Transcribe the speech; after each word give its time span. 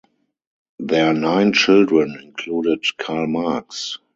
Their 0.79 1.13
nine 1.13 1.53
children 1.53 2.19
included 2.19 2.83
Karl 2.97 3.27
Marx. 3.27 3.99